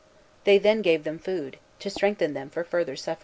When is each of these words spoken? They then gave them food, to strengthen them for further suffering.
They 0.45 0.57
then 0.57 0.81
gave 0.81 1.03
them 1.03 1.19
food, 1.19 1.59
to 1.77 1.91
strengthen 1.91 2.33
them 2.33 2.49
for 2.49 2.63
further 2.63 2.95
suffering. 2.95 3.19